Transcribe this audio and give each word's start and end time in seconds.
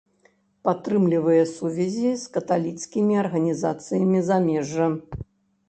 Падтрымлівае 0.67 1.43
сувязі 1.57 2.09
з 2.23 2.33
каталіцкімі 2.39 3.21
арганізацыямі 3.27 4.25
замежжа. 4.33 4.93